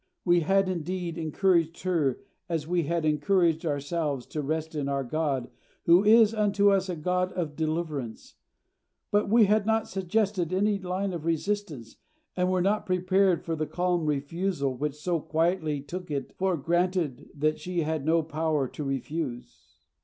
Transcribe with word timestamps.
We 0.25 0.39
had, 0.39 0.67
indeed, 0.67 1.19
encouraged 1.19 1.83
her 1.83 2.21
as 2.49 2.65
we 2.67 2.85
had 2.85 3.05
encouraged 3.05 3.67
ourselves, 3.67 4.25
to 4.25 4.41
rest 4.41 4.73
in 4.73 4.89
our 4.89 5.03
God, 5.03 5.51
who 5.85 6.03
is 6.03 6.33
unto 6.33 6.71
us 6.71 6.89
a 6.89 6.95
God 6.95 7.31
of 7.33 7.55
deliverances; 7.55 8.33
but 9.11 9.29
we 9.29 9.45
had 9.45 9.67
not 9.67 9.87
suggested 9.87 10.51
any 10.51 10.79
line 10.79 11.13
of 11.13 11.23
resistance, 11.23 11.97
and 12.35 12.49
were 12.49 12.63
not 12.63 12.87
prepared 12.87 13.43
for 13.45 13.55
the 13.55 13.67
calm 13.67 14.07
refusal 14.07 14.75
which 14.75 14.95
so 14.95 15.19
quietly 15.19 15.81
took 15.81 16.09
it 16.09 16.33
for 16.33 16.57
granted 16.57 17.29
that 17.35 17.59
she 17.59 17.81
had 17.81 18.03
no 18.03 18.23
power 18.23 18.67
to 18.69 18.83
refuse. 18.83 19.77